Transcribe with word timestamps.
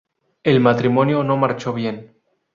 El 0.43 0.59
matrimonio 0.61 1.23
no 1.23 1.37
marchó 1.37 1.73
bien. 1.73 2.15